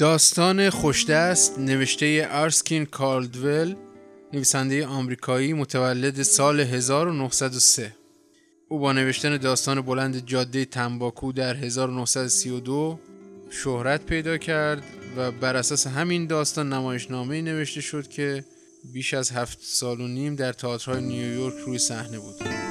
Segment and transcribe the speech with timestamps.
[0.00, 3.74] داستان خوشدست نوشته ارسکین کالدول
[4.32, 7.92] نویسنده آمریکایی متولد سال 1903
[8.68, 13.00] او با نوشتن داستان بلند جاده تنباکو در 1932
[13.50, 14.82] شهرت پیدا کرد
[15.16, 18.44] و بر اساس همین داستان نمایشنامه نوشته شد که
[18.92, 22.69] بیش از هفت سال و نیم در تئاترهای نیویورک روی صحنه بود.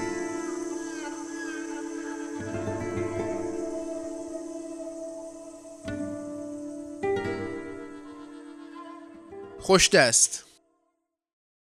[9.59, 10.45] خوشدست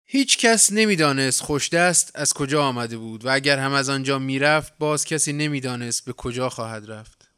[0.04, 5.04] هیچ کس نمی‌دانست خوشدست از کجا آمده بود و اگر هم از آنجا می‌رفت باز
[5.04, 7.28] کسی نمی‌دانست به کجا خواهد رفت.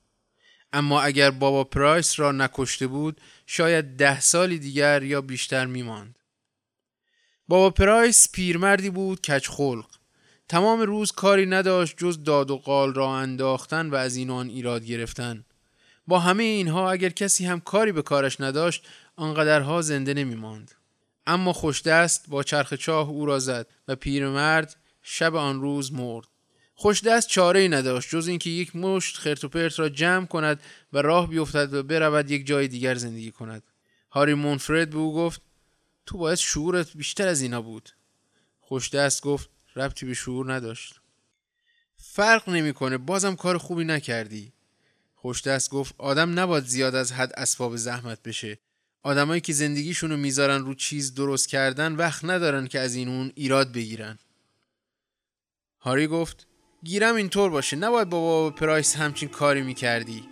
[0.72, 6.18] اما اگر بابا پرایس را نکشته بود شاید ده سالی دیگر یا بیشتر میماند.
[7.48, 9.86] بابا پرایس پیرمردی بود کچ خلق.
[10.48, 14.84] تمام روز کاری نداشت جز داد و قال را انداختن و از این آن ایراد
[14.84, 15.44] گرفتن.
[16.06, 18.86] با همه اینها اگر کسی هم کاری به کارش نداشت
[19.18, 20.74] آنقدرها زنده نمی ماند.
[21.26, 26.26] اما خوشدست با چرخ چاه او را زد و پیرمرد شب آن روز مرد.
[26.74, 30.60] خوشدست چاره ای نداشت جز اینکه یک مشت خرت را جمع کند
[30.92, 33.62] و راه بیفتد و برود یک جای دیگر زندگی کند.
[34.10, 35.42] هاری مونفرد به او گفت
[36.06, 37.90] تو باید شعورت بیشتر از اینا بود.
[38.60, 41.00] خوشدست گفت ربطی به شعور نداشت.
[41.96, 44.52] فرق نمی‌کنه بازم کار خوبی نکردی.
[45.14, 48.58] خوشدست گفت آدم نباید زیاد از حد اسباب زحمت بشه
[49.02, 53.72] آدمایی که زندگیشونو می‌ذارن رو چیز درست کردن وقت ندارن که از این اون ایراد
[53.72, 54.18] بگیرن.
[55.80, 56.46] هاری گفت
[56.84, 60.22] گیرم اینطور باشه نباید با بابا پرایس همچین کاری می‌کردی.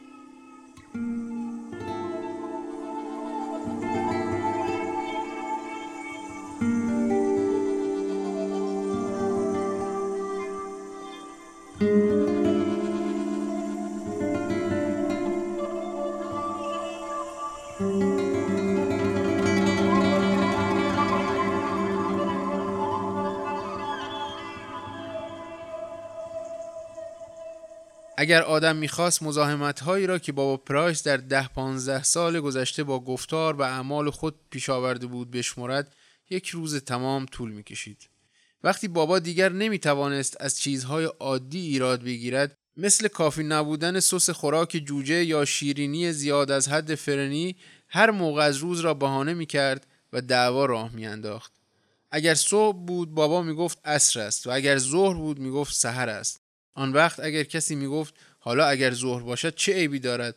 [28.18, 33.00] اگر آدم می‌خواست مزاحمت هایی را که بابا پرایس در ده پانزده سال گذشته با
[33.00, 35.94] گفتار و اعمال خود پیش آورده بود بشمرد
[36.30, 38.08] یک روز تمام طول می‌کشید.
[38.62, 45.24] وقتی بابا دیگر نمی‌توانست از چیزهای عادی ایراد بگیرد مثل کافی نبودن سس خوراک جوجه
[45.24, 47.56] یا شیرینی زیاد از حد فرنی
[47.88, 51.52] هر موقع از روز را بهانه می‌کرد و دعوا راه میانداخت.
[52.10, 56.45] اگر صبح بود بابا می‌گفت عصر است و اگر ظهر بود می‌گفت سحر است.
[56.76, 60.36] آن وقت اگر کسی می‌گفت حالا اگر ظهر باشد چه عیبی دارد؟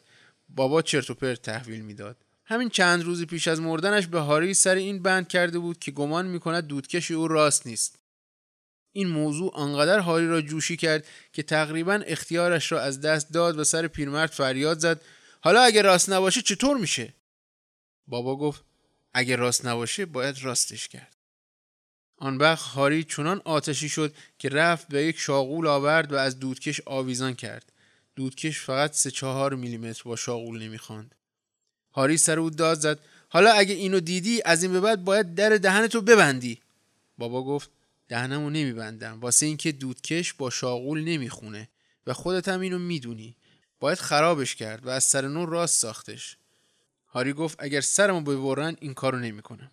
[0.50, 2.18] بابا چرت و پرت تحویل می‌داد.
[2.46, 6.28] همین چند روزی پیش از مردنش به هاری سر این بند کرده بود که گمان
[6.28, 8.00] می‌کند دودکش او راست نیست.
[8.92, 13.64] این موضوع آنقدر هاری را جوشی کرد که تقریبا اختیارش را از دست داد و
[13.64, 15.02] سر پیرمرد فریاد زد
[15.42, 17.14] حالا اگر راست نباشه چطور میشه؟
[18.08, 18.64] بابا گفت
[19.14, 21.19] اگر راست نباشه باید راستش کرد.
[22.20, 26.82] آن وقت هاری چنان آتشی شد که رفت به یک شاغول آورد و از دودکش
[26.86, 27.72] آویزان کرد.
[28.16, 31.16] دودکش فقط سه چهار میلیمتر با شاغول نمی‌خواند.
[31.94, 33.00] هاری سر او داد زد
[33.30, 36.60] حالا اگه اینو دیدی از این به بعد باید در دهنتو ببندی.
[37.18, 37.70] بابا گفت
[38.08, 41.70] دهنمو نمیبندم واسه اینکه دودکش با شاغول نمی‌خونه
[42.08, 43.36] و خودت هم اینو می‌دونی.
[43.80, 46.38] باید خرابش کرد و از سر نو راست ساختش.
[47.08, 49.72] هاری گفت اگر سرمو ببرن این کارو نمی‌کنم.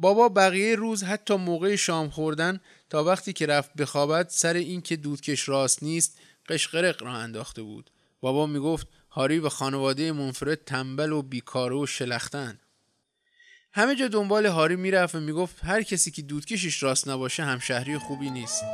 [0.00, 4.96] بابا بقیه روز حتی موقع شام خوردن تا وقتی که رفت بخوابد سر این که
[4.96, 6.18] دودکش راست نیست
[6.48, 7.90] قشقرق را انداخته بود.
[8.20, 12.60] بابا می‌گفت هاری و خانواده منفرد تنبل و بیکاره و شلختن.
[13.72, 18.30] همه جا دنبال هاری می‌رفت و می‌گفت هر کسی که دودکشش راست نباشه همشهری خوبی
[18.30, 18.64] نیست.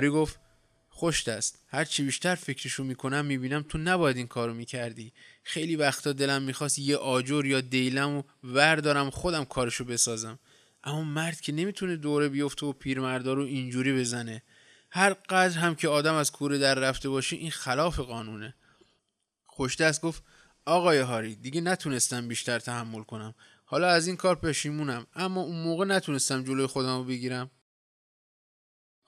[0.00, 0.38] هاری گفت
[0.88, 5.12] خوش است هر چی بیشتر فکرشو می‌کنم می‌بینم تو نباید این کارو می‌کردی.
[5.42, 10.38] خیلی وقتا دلم می‌خواست یه آجر یا دیلم و وردارم خودم کارشو بسازم.
[10.84, 14.42] اما مرد که نمی‌تونه دوره بیفته و پیرمردا رو اینجوری بزنه.
[14.90, 18.54] هر قدر هم که آدم از کوره در رفته باشه این خلاف قانونه.
[19.46, 20.22] خوشدست گفت
[20.64, 23.34] آقای هاری دیگه نتونستم بیشتر تحمل کنم.
[23.64, 25.06] حالا از این کار پشیمونم.
[25.14, 27.50] اما اون موقع نتونستم جلوی خودم رو بگیرم.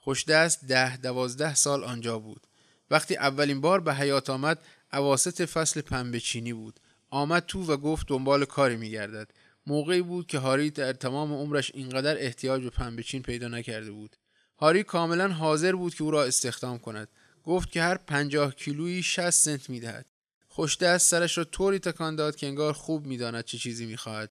[0.05, 2.47] خوشدست ده دوازده سال آنجا بود.
[2.91, 4.59] وقتی اولین بار به حیات آمد
[4.93, 6.81] عواست فصل پنبه چینی بود.
[7.11, 9.31] آمد تو و گفت دنبال کاری میگردد.
[9.67, 14.17] موقعی بود که هاری در تمام عمرش اینقدر احتیاج به پنبه چین پیدا نکرده بود.
[14.59, 17.09] هاری کاملا حاضر بود که او را استخدام کند.
[17.45, 20.07] گفت که هر پنجاه کیلویی 60 سنت می‌دهد.
[20.49, 24.31] خوشدست سرش را طوری تکان داد که انگار خوب می‌داند چه چیزی می‌خواهد.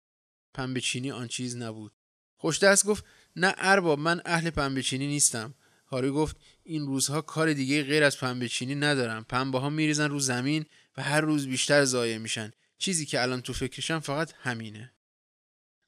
[0.54, 1.92] پنبه چینی آن چیز نبود.
[2.38, 5.54] خوشدست گفت نه ارباب من اهل پنبه چینی نیستم.
[5.92, 9.26] هاری گفت این روزها کار دیگه غیر از پنبه چینی ندارم.
[9.30, 10.66] پنبه ها میریزن رو زمین
[10.98, 12.52] و هر روز بیشتر ضایع میشن.
[12.78, 14.92] چیزی که الان تو فکرشم فقط همینه.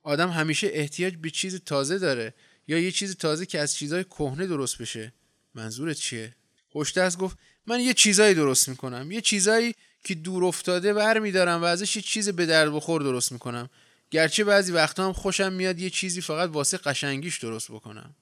[0.03, 2.33] آدم همیشه احتیاج به چیز تازه داره
[2.67, 5.13] یا یه چیز تازه که از چیزای کهنه درست بشه.
[5.55, 6.35] منظورت چیه؟
[6.69, 9.11] خوشدست گفت من یه چیزایی درست می‌کنم.
[9.11, 13.69] یه چیزایی که دور افتاده برمیدارم و ازش یه چیز به درد بخور درست می‌کنم.
[14.11, 18.15] گرچه بعضی وقتا هم خوشم میاد یه چیزی فقط واسه قشنگیش درست بکنم.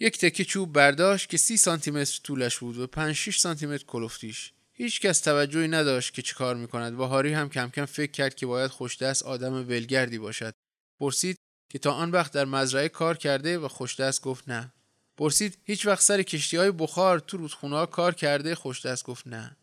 [0.00, 3.84] یک تکه چوب برداشت که سی سانتی متر طولش بود و 5 6 سانتی متر
[3.84, 7.00] کلفتیش هیچ کس توجهی نداشت که چه کار می‌کند.
[7.00, 10.54] و هاری هم کم کم فکر کرد که باید خوشدست آدم ولگردی باشد.
[11.00, 11.36] پرسید
[11.68, 14.72] که تا آن وقت در مزرعه کار کرده و خوشدست گفت نه.
[15.16, 19.56] پرسید هیچ وقت سر کشتی های بخار تو رودخونه ها کار کرده خوشدست گفت نه.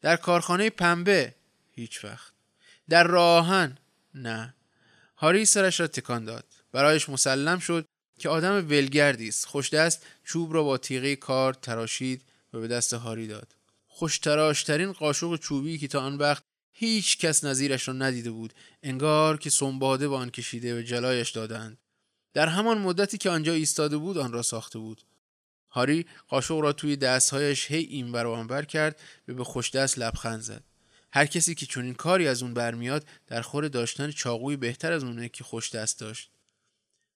[0.00, 1.34] در کارخانه پنبه؟
[1.72, 2.32] هیچ وقت.
[2.88, 3.78] در راهن
[4.14, 4.54] نه.
[5.16, 6.44] هاری سرش را تکان داد.
[6.72, 7.87] برایش مسلم شد
[8.18, 9.46] که آدم ولگردی است.
[9.46, 12.22] خوشدست چوب را با تیغه کار تراشید
[12.52, 13.54] و به دست هاری داد.
[13.86, 16.42] خوشتراشترین قاشق چوبی که تا آن وقت
[16.72, 21.78] هیچ کس نظیرش را ندیده بود انگار که سنباده با آن کشیده و جلایش دادند.
[22.34, 25.02] در همان مدتی که آنجا ایستاده بود آن را ساخته بود.
[25.70, 29.98] هاری قاشق را توی دستهایش هی این بر و آنور کرد و به خوش دست
[29.98, 30.64] لبخند زد.
[31.12, 35.28] هر کسی که چنین کاری از اون برمیاد در خور داشتن چاقوی بهتر از اونه
[35.28, 36.30] که خوش دست داشت.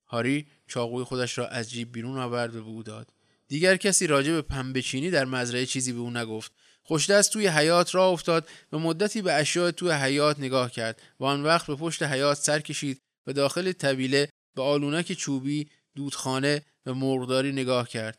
[0.07, 3.09] هاری چاقوی خودش را از جیب بیرون آورد و به او داد.
[3.49, 6.53] دیگر کسی راجع به پنبه چینی در مزرعه چیزی به او نگفت.
[6.83, 11.43] خوشدست توی حیات را افتاد و مدتی به اشیاء توی حیات نگاه کرد و آن
[11.43, 17.53] وقت به پشت حیات سر کشید و داخل طویله به آلونک چوبی دودخانه و مرغداری
[17.53, 18.19] نگاه کرد.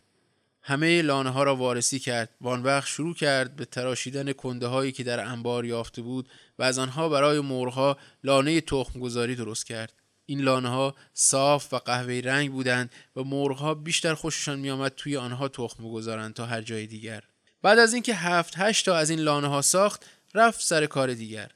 [0.62, 4.92] همه لانه ها را وارسی کرد و آن وقت شروع کرد به تراشیدن کنده هایی
[4.92, 6.30] که در انبار یافته بود
[6.60, 10.03] و از آنها برای مرغها لانه تخم گذاری درست کرد.
[10.26, 15.48] این لانه ها صاف و قهوه‌ای رنگ بودند و مرغها بیشتر خوششان میآمد توی آنها
[15.48, 17.24] تخم بگذارند تا هر جای دیگر.
[17.62, 21.52] بعد از اینکه هفت هشت تا از این لانه ها ساخت رفت سر کار دیگر.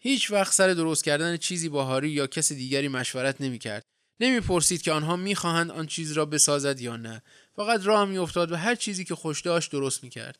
[0.00, 3.82] هیچ وقت سر درست کردن چیزی با هاری یا کس دیگری مشورت نمی کرد
[4.20, 7.22] نمی‌پرسید که آنها می‌خواهند آن چیز را بسازد یا نه.
[7.56, 10.38] فقط راه میافتاد و هر چیزی که خوش داشت درست می‌کرد.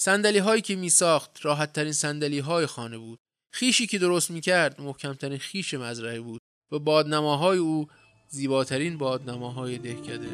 [0.00, 3.18] صندلی هایی که میساخت راحت ترین صندلی های خانه بود.
[3.52, 6.40] خیشی که درست می‌کرد محکمترین خیش مزرعه بود.
[6.72, 7.86] و بادنماهای او
[8.28, 10.28] زیباترین بادنماهای دهکده.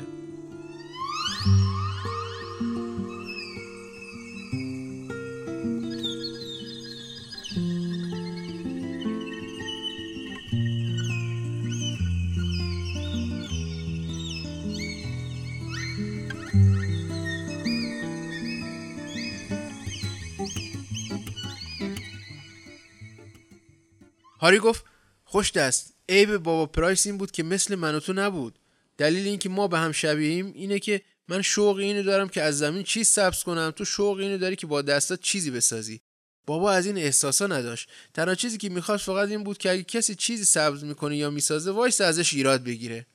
[24.41, 24.85] هاری گفت
[25.25, 25.94] خوش دست.
[26.08, 28.58] عیب بابا پرایس این بود که مثل من و تو نبود.
[28.99, 32.82] دلیل اینکه ما به هم شبیهیم اینه که من شوق اینو دارم که از زمین
[32.82, 36.01] چیز سبز کنم تو شوق اینو داری که با دستات چیزی بسازی.
[36.46, 37.89] بابا از این احساسا نداشت.
[38.15, 41.70] تنها چیزی که می‌خواست فقط این بود که اگه کسی چیزی سبز می‌کنه یا می‌سازه
[41.70, 43.06] وایس ازش ایراد بگیره.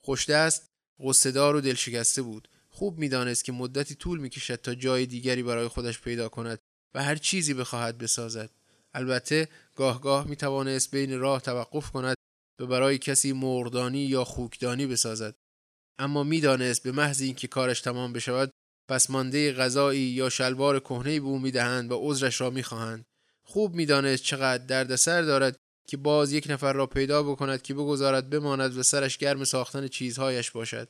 [0.00, 0.68] خوش دست
[1.00, 2.48] غصهدار و دلشکسته بود.
[2.70, 6.58] خوب می‌دانست که مدتی طول می‌کشد تا جای دیگری برای خودش پیدا کند
[6.94, 8.50] و هر چیزی بخواهد بسازد.
[8.94, 12.16] البته گاه گاه می توانست بین راه توقف کند
[12.58, 15.34] و برای کسی مردانی یا خوکدانی بسازد.
[15.98, 18.50] اما می‌دانست به محض اینکه کارش تمام بشود
[18.88, 23.04] پس مانده غذایی یا شلوار کهنه به او می‌دهند و عذرش را می‌خواهند.
[23.42, 25.56] خوب می‌دانست چقدر دردسر دارد
[25.86, 30.50] که باز یک نفر را پیدا بکند که بگذارد بماند و سرش گرم ساختن چیزهایش
[30.50, 30.88] باشد.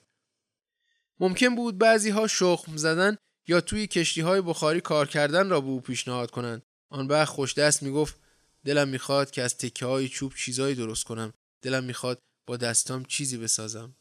[1.20, 3.16] ممکن بود بعضی ها شخم زدن
[3.48, 6.62] یا توی کشتی های بخاری کار کردن را به او پیشنهاد کنند.
[6.90, 8.16] آن وقت خوش دست می‌گفت
[8.64, 11.32] دلم می‌خواد که از تکه های چوب چیزایی درست کنم.
[11.64, 13.94] دلم می‌خواد با دستام چیزی بسازم.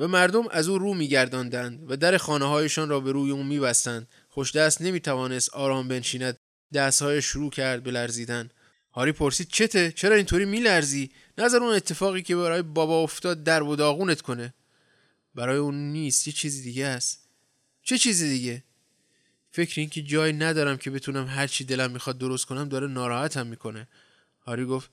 [0.00, 4.08] و مردم از او رو میگرداندند و در خانه هایشان را به روی او میبستند.
[4.28, 6.36] خوش دست نمی‌توانست آرام بنشیند.
[6.74, 8.50] دستهای شروع کرد به لرزیدن.
[8.92, 13.76] هاری پرسید چته؟ چرا اینطوری میلرزی؟ نظر اون اتفاقی که برای بابا افتاد در و
[13.76, 14.54] داغونت کنه.
[15.34, 16.26] برای اون نیست.
[16.26, 17.28] یه چیزی دیگه است.
[17.82, 18.64] چه چیزی دیگه؟
[19.50, 23.88] فکر اینکه جایی ندارم که بتونم هر چی دلم می‌خواد درست کنم داره ناراحتم می‌کنه.
[24.46, 24.90] هاری گفت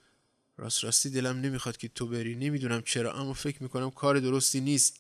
[0.60, 2.36] راست راستی دلم نمی‌خواد که تو بری.
[2.36, 5.00] نمی‌دونم چرا اما فکر می‌کنم کار درستی نیست.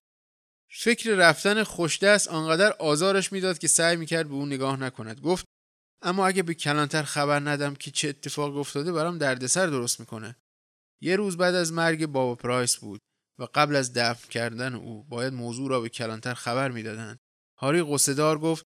[0.72, 5.22] فکر رفتن خوشدست آنقدر آزارش می‌داد که سعی می‌کرد به اون نگاه نکند.
[5.22, 5.46] گفت
[6.02, 10.36] اما اگه به کلانتر خبر ندم که چه اتفاق افتاده برام دردسر درست می‌کنه.
[11.02, 13.00] یه روز بعد از مرگ بابا پرایس بود
[13.40, 17.20] و قبل از دفن کردن او باید موضوع را به کلانتر خبر می‌دادند
[17.60, 18.64] هاری قصدار گفت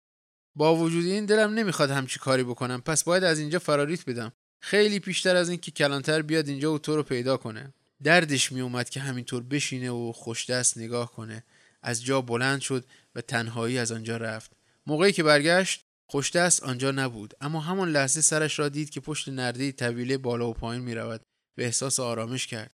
[0.56, 2.82] با وجود این دلم نمی‌خواد همچی کاری بکنم.
[2.82, 4.32] پس باید از اینجا فراریت بدم.
[4.60, 7.74] خیلی پیشتر از اینکه کلانتر بیاد اینجا و تو رو پیدا کنه.
[8.04, 11.44] دردش میومد که همینطور بشینه و خوشدست نگاه کنه.
[11.82, 12.86] از جا بلند شد
[13.16, 14.52] و تنهایی از آنجا رفت.
[14.88, 17.34] موقعی که برگشت خوشدست آنجا نبود.
[17.42, 21.22] اما همان لحظه سرش را دید که پشت نرده طویله بالا و پایین می رود
[21.58, 22.72] و احساس آرامش کرد.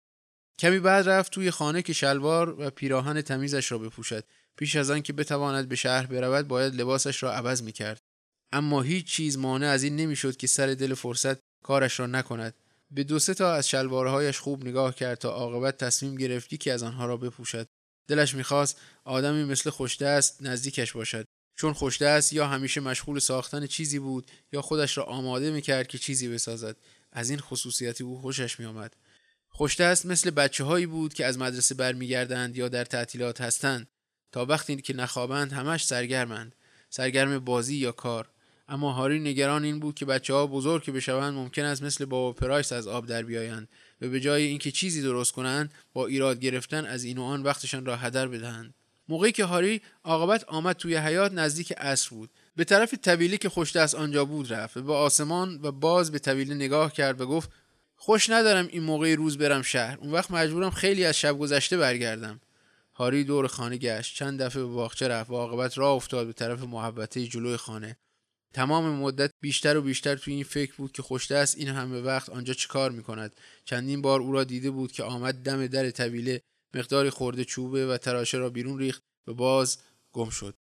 [0.59, 4.25] کمی بعد رفت توی خانه که شلوار و پیراهن تمیزش را بپوشد.
[4.57, 8.01] پیش از آن که بتواند به شهر برود باید لباسش را عوض می کرد.
[8.53, 12.55] اما هیچ چیز مانع از این نمی‌شد که سر دل فرصت کارش را نکند.
[12.91, 16.83] به دو سه تا از شلوارهایش خوب نگاه کرد تا عاقبت تصمیم گرفت که از
[16.83, 17.69] آنها را بپوشد.
[18.09, 21.27] دلش می‌خواست آدمی مثل خوشدست نزدیکش باشد.
[21.57, 26.29] چون خوشدست یا همیشه مشغول ساختن چیزی بود یا خودش را آماده می‌کرد که چیزی
[26.29, 26.77] بسازد.
[27.13, 28.97] از این خصوصیتی او خوشش میآمد.
[29.49, 33.89] خوشدست مثل بچه هایی بود که از مدرسه برمیگردند یا در تعطیلات هستند.
[34.33, 36.55] تا وقتی که نخوابند همش سرگرمند.
[36.91, 38.32] سرگرم بازی یا کار.
[38.69, 42.33] اما هاری نگران این بود که بچه ها بزرگ که بشوند ممکن است مثل بابا
[42.33, 43.69] پرایس از آب در بیایند
[44.01, 47.87] و به جای اینکه چیزی درست کنند با ایراد گرفتن از این و آن وقتشان
[47.87, 48.75] را هدر بدهند.
[49.09, 52.31] موقعی که هاری عاقبت آمد توی حیات نزدیک عصر بود.
[52.57, 56.19] به طرف طویله که خوش دست آنجا بود رفت و به آسمان و باز به
[56.19, 57.51] طویله نگاه کرد و گفت
[57.97, 59.99] خوش ندارم این موقع روز برم شهر.
[60.01, 62.41] اون وقت مجبورم خیلی از شب گذشته برگردم.
[62.95, 64.17] هاری دور خانه گشت.
[64.17, 67.97] چند دفعه به باغچه رفت و عاقبت راه افتاد به طرف محبته جلوی خانه.
[68.53, 72.55] تمام مدت بیشتر و بیشتر توی این فکر بود که خوشدست این همه وقت آنجا
[72.55, 73.37] چیکار می‌کند.
[73.65, 76.43] چندین بار او را دیده بود که آمد دم در طویله
[76.75, 79.79] مقداری خورده چوبه و تراشه را بیرون ریخت و باز
[80.13, 80.55] گم شد.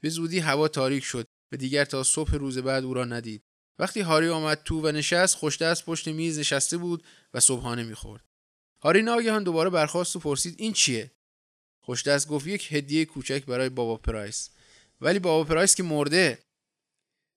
[0.00, 3.42] به زودی هوا تاریک شد و دیگر تا صبح روز بعد او را ندید.
[3.78, 8.24] وقتی هاری آمد تو و نشست خوشدست پشت میز نشسته بود و صبحانه می‌خورد.
[8.82, 11.10] هاری ناگهان دوباره برخاست و پرسید این چیه?
[11.84, 14.50] خوشدست گفت یک هدیه کوچک برای بابا پرایس.
[15.00, 16.43] ولی بابا پرایس که مرده.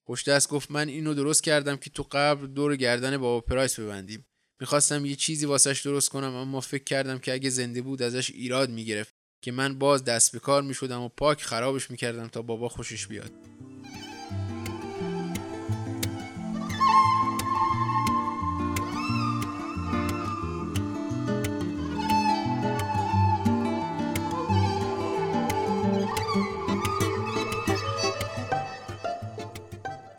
[0.08, 4.26] خوشدست گفت من اینو درست کردم که تو قبر دور گردن بابا پرایس ببندیم.
[4.62, 8.70] می‌خواستم یه چیزی واسش درست کنم اما فکر کردم که اگه زنده بود ازش ایراد
[8.70, 13.08] می‌گرفت که من باز دست به کار می‌شدم و پاک خرابش می‌کردم تا بابا خوشش
[13.08, 13.32] بیاد.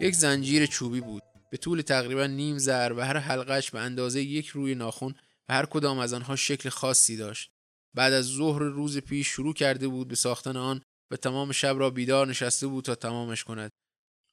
[0.08, 1.22] یک زنجیر چوبی بود.
[1.50, 5.14] به طول تقریبا نیم زر و هر حلقش به اندازه یک روی ناخون
[5.48, 7.50] و هر کدام از آنها شکل خاصی داشت.
[7.94, 11.90] بعد از ظهر روز پیش شروع کرده بود به ساختن آن و تمام شب را
[11.90, 13.70] بیدار نشسته بود تا تمامش کند.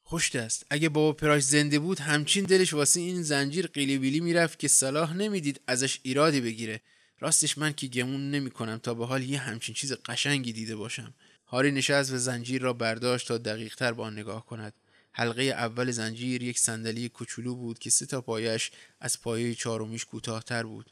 [0.03, 4.60] خوش است اگه بابا پرایس زنده بود همچین دلش واسه این زنجیر قیلی بیلی می‌رفت
[4.60, 6.82] که صلاح نمی‌دید ازش ایرادی بگیره.
[7.20, 11.13] راستش من که گمون نمی‌کنم تا به حال یه همچین چیز قشنگی دیده باشم.
[11.48, 14.74] هاری نشست و زنجیر را برداشت تا دقیقتر با آن نگاه کند.
[15.17, 20.63] حلقه اول زنجیر یک صندلی کوچولو بود که سه تا پایش از پایه چهارمیش کوتاهتر
[20.63, 20.91] بود.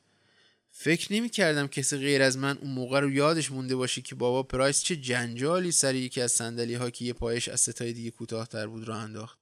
[0.72, 4.44] فکر نمی کردم کسی غیر از من اون موقع رو یادش مونده باشه که بابا
[4.44, 8.68] پرایس چه جنجالی سر یکی از صندلی ها که یه پایش از ستای دیگه کوتاهتر
[8.68, 9.40] بود را انداخت.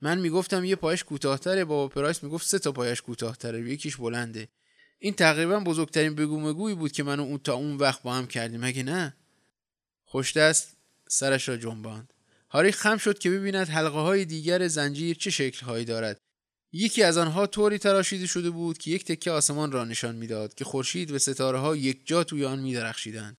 [0.00, 4.48] من می‌گفتم یه پایش کوتاهتره بابا پرایس می‌گفت سه تا پایش کوتاهتره یکیش بلنده.
[4.98, 8.60] این تقریبا بزرگترین بگو مگویی بود که من اون تا اون وقت با هم کردیم
[8.60, 9.16] مگه نه؟
[10.04, 10.76] خوشدست
[11.08, 12.12] سرش را جنباند.
[12.50, 16.20] هاری خم شد که ببیند حلقه های دیگر زنجیر چه شکل هایی دارد
[16.72, 20.64] یکی از آنها طوری تراشیده شده بود که یک تکه آسمان را نشان می‌داد که
[20.64, 23.36] خورشید و ستاره ها یک جا توی آن می درخشیدند.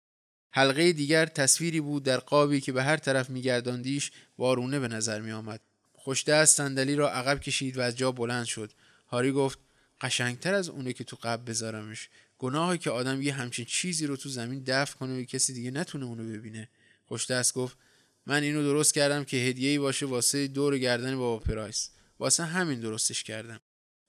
[0.53, 5.31] حلقه دیگر تصویری بود در قابی که به هر طرف میگرداندیش وارونه به نظر می
[5.31, 5.61] آمد.
[5.93, 8.71] خوشدست صندلی را عقب کشید و از جا بلند شد.
[9.07, 9.59] هاری گفت
[10.01, 12.09] قشنگتر از اونه که تو قبل بذارمش.
[12.37, 16.05] گناهی که آدم یه همچین چیزی رو تو زمین دفن کنه و کسی دیگه نتونه
[16.05, 16.69] اونو ببینه.
[17.05, 17.77] خوشدست گفت
[18.25, 21.89] من اینو درست کردم که هدیه‌ای باشه واسه دور گردن بابا پرایس.
[22.19, 23.59] واسه همین درستش کردم.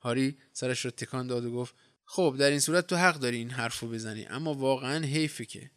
[0.01, 3.51] هاری سرش رو تکان داد و گفت خب در این صورت تو حق داری این
[3.51, 5.71] حرفو بزنی اما واقعا حیفه که.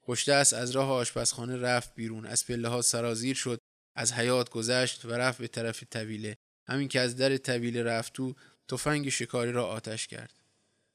[0.00, 3.60] خوشته است از راه آشپزخانه رفت بیرون از پله ها سرازیر شد
[3.94, 6.36] از حیات گذشت و رفت به طرف طویله.
[6.66, 8.34] همین که از در طویله رفت تو
[8.68, 10.32] تفنگ شکاری را آتش کرد.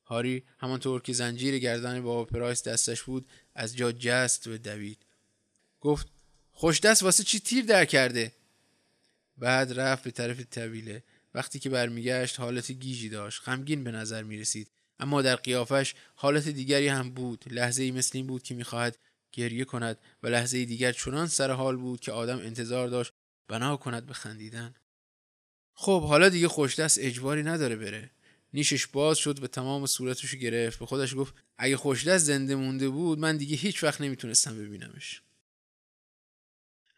[0.05, 5.05] هاری همانطور که زنجیر گردن بابا پرایس دستش بود از جا جست و دوید.
[5.79, 6.07] گفت
[6.59, 8.31] خوش دست واسه چی تیر در کرده؟
[9.37, 11.03] بعد رفت به طرف طویله.
[11.33, 13.41] وقتی که برمیگشت حالت گیجی داشت.
[13.45, 14.67] غمگین به نظر می رسید
[14.99, 17.45] اما در قیافش حالت دیگری هم بود.
[17.47, 18.97] لحظه ای مثل این بود که می‌خواهد
[19.31, 23.13] گریه کند و لحظه دیگر چنان سر حال بود که آدم انتظار داشت
[23.47, 24.75] بنا کند به خندیدن.
[25.73, 28.11] خب حالا دیگه خوشدست اجباری نداره بره.
[28.53, 30.79] نیشش باز شد و تمام صورتشو گرفت.
[30.79, 35.21] به خودش گفت اگه خوشدست زنده مونده بود من دیگه هیچ وقت نمی‌تونستم ببینمش.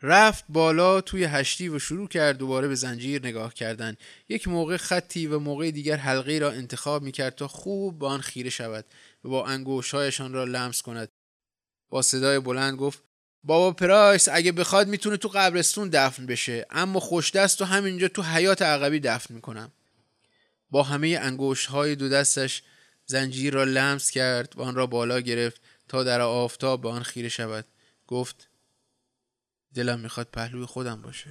[0.03, 3.97] رفت بالا توی هشتی و شروع کرد دوباره به زنجیر نگاه کردن.
[4.29, 8.49] یک موقع خطی و موقع دیگر حلقه را انتخاب می‌کرد تا خوب به آن خیره
[8.49, 8.85] شود
[9.23, 11.09] و با انگوشهایشان را لمس کند.
[11.89, 13.03] با صدای بلند گفت
[13.43, 18.21] بابا پرایس اگه بخواد می‌تونه تو قبرستون دفن بشه اما خوش دست و همینجا تو
[18.21, 19.71] حیات عقبی دفن می‌کنم.
[20.71, 22.63] با همه انگوش های دو دستش
[23.05, 27.29] زنجیر را لمس کرد و آن را بالا گرفت تا در آفتاب به آن خیره
[27.29, 27.65] شود.
[28.07, 28.47] گفت
[29.75, 31.29] دلم می‌خواد پهلوی خودم باشه.